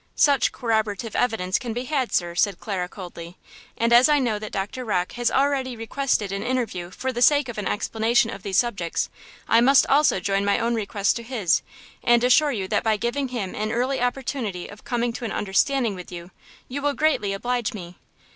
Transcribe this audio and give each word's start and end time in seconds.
"Such 0.15 0.51
corroborative 0.51 1.15
evidence 1.15 1.59
can 1.59 1.73
be 1.73 1.83
had, 1.85 2.11
sir," 2.11 2.33
said 2.33 2.59
Clara, 2.59 2.89
coldly 2.89 3.37
"and 3.77 3.93
as 3.93 4.09
I 4.09 4.17
know 4.17 4.39
that 4.39 4.51
Doctor 4.51 4.83
Rocke 4.83 5.11
has 5.11 5.29
already 5.29 5.75
requested 5.75 6.31
an 6.31 6.41
interview 6.41 6.89
for 6.89 7.13
the 7.13 7.21
sake 7.21 7.47
of 7.47 7.59
an 7.59 7.67
explanation 7.67 8.31
of 8.31 8.41
these 8.41 8.57
subjects, 8.57 9.11
I 9.47 9.61
must 9.61 9.85
also 9.85 10.19
join 10.19 10.43
my 10.43 10.57
own 10.57 10.73
request 10.73 11.17
to 11.17 11.21
his, 11.23 11.61
and 12.03 12.23
assure 12.23 12.51
you 12.51 12.67
that 12.69 12.81
by 12.81 12.97
giving 12.97 13.27
him 13.27 13.53
an 13.53 13.71
early 13.71 14.01
opportunity 14.01 14.67
of 14.67 14.83
coming 14.83 15.13
to 15.13 15.25
an 15.25 15.31
understanding 15.31 15.93
with 15.93 16.11
you, 16.11 16.31
you 16.67 16.81
will 16.81 16.93
greatly 16.93 17.31
oblige 17.31 17.71
me." 17.75 17.99